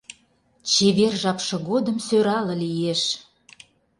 Чевер 0.71 1.13
жапше 1.23 1.55
годым 1.69 1.97
сӧрале 2.07 2.55
лиеш— 2.63 3.01